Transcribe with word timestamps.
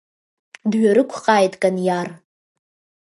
Дҩарықәҟааит 0.71 1.53
Кониар. 1.61 2.07